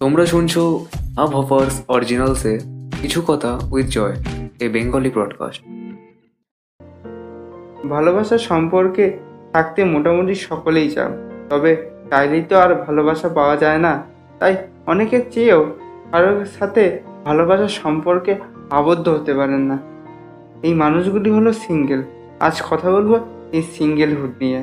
[0.00, 0.62] তোমরা শুনছো
[1.16, 2.58] আব হপার্স অরিজিনালসে
[3.02, 4.14] কিছু কথা with Joy
[4.60, 5.60] a Bengali broadcast
[7.88, 9.18] ভালোবাসা সম্পর্কে
[9.52, 11.12] থাকতে মোটামুটি সকলেই চান
[11.50, 11.70] তবে
[12.10, 14.02] চাইলেই তো আর ভালোবাসা পাওয়া যায় না।
[14.38, 14.56] তাই
[14.86, 15.62] অনেকের চেয়েও
[16.10, 18.32] কারোর সাথে ভালোবাসার সম্পর্কে
[18.70, 19.78] আবদ্ধ হতে পারেন না।
[20.62, 22.02] এই মানুষগুলি হলো সিঙ্গেল
[22.40, 23.12] আজ কথা বলব
[23.52, 24.60] এই সিঙ্গেলহুড নিয়ে।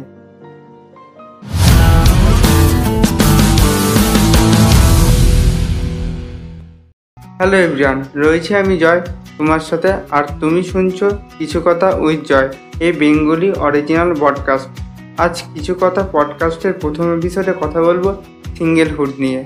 [7.44, 9.02] হ্যালো এভরিওয়ান, রয়েছে আমি জয়।
[9.38, 14.70] তোমার সাথে আর তুমি শুনছো কিছু কথা উইথ জয় এই বেঙ্গলি অরিজিনাল পডকাস্ট
[15.18, 18.24] আজ কিছু কথা পডকাস্টের প্রথম এপিসোডে কথা বলব
[18.58, 19.46] সিঙ্গেলহুড নিয়ে।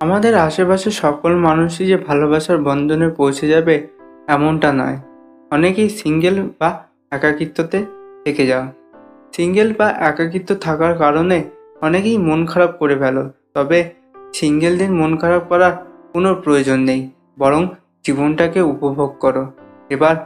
[0.00, 3.86] আমাদের আশেপাশে সকল মানুষই যে ভালোবাসার বন্ধনে পৌঁছে যাবে,
[4.28, 4.98] এমনটা নয়।
[5.50, 7.78] অনেকেই সিঙ্গেল বা একাকিত্বতে
[8.24, 8.66] থেকে যাও।
[9.36, 11.44] সিঙ্গেল বা একাকিত্ব থাকার কারণে
[11.82, 13.90] অনেকেই মন খারাপ করে ফেলো, তবে
[14.34, 15.72] সিঙ্গেলদের মন খারাপ করার
[16.12, 17.66] কোনো প্রয়োজন নেই, বরং
[18.04, 19.46] জীবনটাকে উপভোগ করো।
[19.90, 20.16] এবার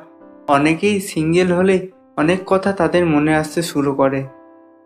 [0.48, 4.24] অনেকেই সিঙ্গেল হলে অনেক কথা তাদের মনে আসতে শুরু করে।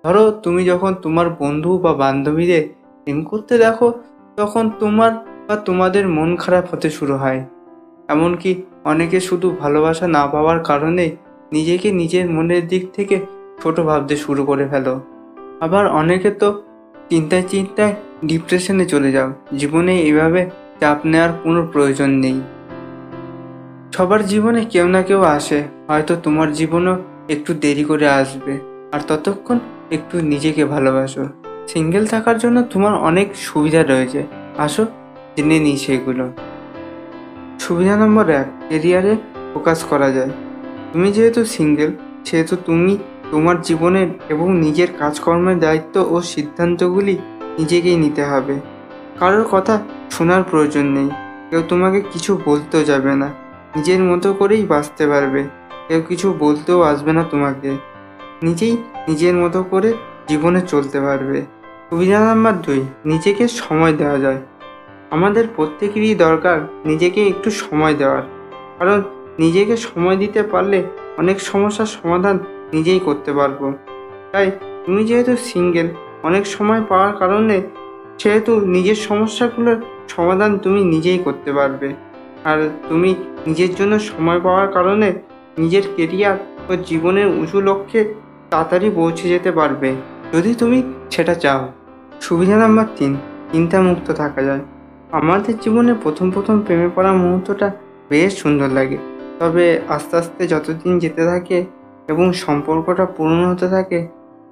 [0.05, 2.63] ধরো তুমি যখন তোমার বন্ধু বা বান্ধবীদের
[3.07, 3.93] প্রেম করতে দেখো,
[4.37, 5.13] তখন তোমার
[5.49, 7.45] বা তোমাদের মন খারাপ হতে শুরু হয়।
[8.09, 11.17] এমনকি অনেকে শুধু ভালোবাসা না পাওয়ার কারণে
[11.53, 13.17] নিজেকে নিজের মনের দিক থেকে
[13.63, 15.01] ছোট ভাবতে শুরু করে ফেলো।
[15.61, 16.63] আবার অনেকে তো
[17.09, 17.95] চিন্তায় চিন্তায়
[18.25, 22.41] ডিপ্রেশনে চলে যাও। জীবনে এভাবে চাপ নেওয়ার কোনো প্রয়োজন নেই।
[23.93, 28.59] সবার জীবনে কেউ না কেউ আসে। হয়তো তোমার জীবনও একটু দেরি করে আসবে।
[28.93, 29.59] আর ততক্ষণ
[29.91, 31.25] একটু নিজেকে ভালোবাসো।
[31.69, 34.27] সিঙ্গেল থাকার জন্য তোমার অনেক সুবিধা রয়েছে।
[34.59, 34.87] আসো,
[35.37, 36.33] জেনে নিই সেগুলো।
[37.61, 39.17] সুবিধা নম্বর এক কেরিয়ারে
[39.55, 40.31] ফোকাস করা যায়।
[40.93, 41.91] তুমি যেহেতু সিঙ্গেল
[42.25, 42.97] সেহেতু তুমি
[43.31, 47.19] তোমার জীবনের এবং নিজের কাজকর্মের দায়িত্ব ও সিদ্ধান্তগুলি
[47.59, 48.55] নিজেকেই নিতে হবে।
[49.19, 51.11] কারোর কথা শোনার প্রয়োজন নেই।
[51.51, 53.27] কেউ তোমাকে কিছু বলতেও যাবে না।
[53.77, 55.45] নিজের মতো করেই বাঁচতে পারবে।
[55.89, 57.77] কেউ কিছু বলতেও আসবে না তোমাকে।
[58.43, 58.77] নিজেই
[59.09, 59.93] নিজের মতো করে
[60.29, 61.43] জীবনে চলতে পারবে।
[61.91, 64.41] সুবিধা নাম্বার দুই, নিজেকে সময় দেওয়া যায়।
[65.11, 68.23] আমাদের প্রত্যেকেরই দরকার নিজেকে একটু সময় দেওয়ার।
[68.79, 69.03] কারণ
[69.39, 70.85] নিজেকে সময় দিতে পারলে
[71.19, 72.39] অনেক সমস্যার সমাধান
[72.73, 73.73] নিজেই করতে পারব।
[74.33, 74.51] তাই
[74.87, 75.89] তুমি যেহেতু সিঙ্গেল,
[76.23, 77.63] অনেক সময় পাওয়ার কারণে
[78.19, 81.95] সেহেতু নিজের সমস্যাগুলোর সমাধান তুমি নিজেই করতে পারবে।
[82.45, 83.15] আর তুমি
[83.47, 85.13] নিজের জন্য সময় পাওয়ার কারণে
[85.59, 86.37] নিজের কেরিয়ার
[86.69, 88.15] ও জীবনের উঁচু লক্ষ্যে
[88.51, 89.95] তাড়াতাড়ি পৌঁছে যেতে পারবে।
[90.33, 91.69] যদি তুমি সেটা চাও।
[92.21, 93.17] সুবিধা নাম্বার তিন,
[93.53, 94.61] চিন্তামুক্ত থাকা যায়।
[95.13, 97.71] আমাদের জীবনে প্রথম প্রথম প্রেমে পড়া মুহূর্তটা
[98.09, 98.99] বেশ সুন্দর লাগে।
[99.39, 101.65] তবে আস্তে আস্তে যতদিন যেতে থাকে
[102.11, 104.01] এবং সম্পর্কটা পূর্ণ হতে থাকে,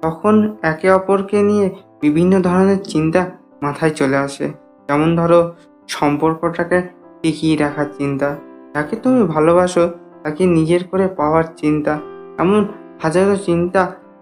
[0.01, 1.67] তখন একে অপরকে নিয়ে
[2.01, 3.21] বিভিন্ন ধরনের চিন্তা
[3.61, 4.47] মাথায় চলে আসে।
[4.87, 5.39] যেমন ধরো,
[5.87, 6.77] সম্পর্কটাকে
[7.21, 8.29] টিকিয়ে রাখার চিন্তা,
[8.73, 9.83] যাকে তুমি ভালোবাসো
[10.23, 11.93] তাকে নিজের করে পাওয়ার চিন্তা,
[12.37, 12.59] এমন
[13.01, 13.81] হাজারো চিন্তা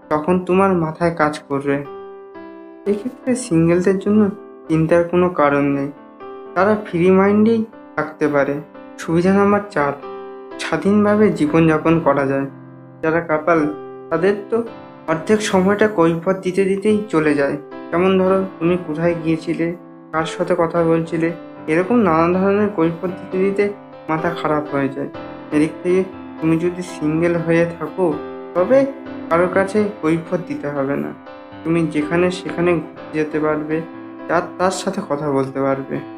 [0.09, 1.77] তখন তোমার মাথায় কাজ করবে।
[2.91, 4.21] এক্ষেত্রে সিঙ্গেলদের জন্য
[4.67, 5.89] চিন্তার কোনো কারণ নেই।
[6.55, 7.59] তারা ফ্রি মাইন্ডেই
[7.95, 8.55] থাকতে পারে।
[8.97, 9.93] সুবিধা নাম্বার চার,
[10.59, 12.47] স্বাধীনভাবে জীবনযাপন করা যায়।
[13.03, 13.59] যারা কাপাল,
[14.09, 14.57] তাদের তো
[15.07, 17.57] অর্ধেক সময়টা কৈফত দিতে দিতেই চলে যায়।
[17.91, 19.75] যেমন ধরো, তুমি কোথায় গিয়েছিলে,
[20.11, 21.31] কার সাথে কথা বলছিলে,
[21.67, 23.73] এরকম নানা ধরনের কৈফত দিতে দিতে
[24.09, 25.09] মাথা খারাপ হয়ে যায়।
[25.51, 26.03] এদিক থেকে
[26.41, 28.13] তুমি যদি সিঙ্গেল হয়ে থাকো,
[28.55, 28.85] তবে
[29.29, 31.11] কারোর কাছে কৈফত দিতে হবে না।
[31.63, 32.71] তুমি যেখানে সেখানে
[33.13, 33.81] যেতে পারবে,
[34.27, 36.16] তার তার সাথে কথা বলতে পারবে।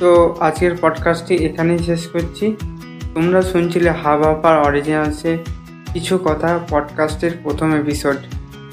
[0.00, 2.56] তো আজকের পডকাস্টটি এখানেই শেষ করছি।
[3.14, 5.38] তোমরা শুনছিলে হাব অরিজিনালসে
[5.92, 8.16] কিছু কথা পডকাস্টের প্রথম এপিসোড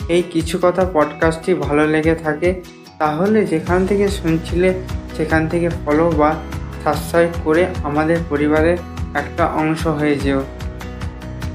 [0.09, 2.61] এই কিছু কথা পডকাস্টটি ভালো লেগে থাকে,
[2.99, 4.73] তাহলে যেখান থেকে শুনছিলে
[5.17, 6.35] সেখান থেকে ফলো বা
[6.83, 8.77] সাবস্ক্রাইব করে আমাদের পরিবারের
[9.13, 10.43] একটা অংশ হয়ে যেও।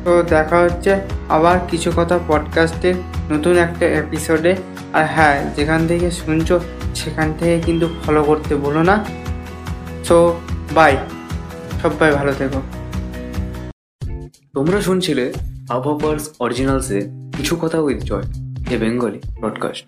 [0.04, 2.94] তো দেখা হচ্ছে আবার কিছু কথা পডকাস্টের
[3.30, 4.56] নতুন একটা এপিসোডে
[4.92, 6.60] আর হ্যাঁ যেখান থেকে শুনছো
[6.94, 9.04] সেখান থেকে কিন্তু ফলো করতে ভুলো না।
[10.04, 10.16] সো
[10.74, 10.92] বাই
[11.82, 12.60] সবাই ভালো থেকো।
[14.54, 15.24] তোমরা শুনছিলে
[15.70, 16.98] আবহাওয়ার্স অরিজিনালসে
[17.36, 18.26] কিছু কথা with Joy,
[18.70, 19.84] a Bengali broadcast